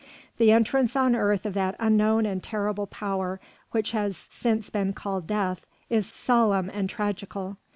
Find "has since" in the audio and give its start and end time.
3.91-4.67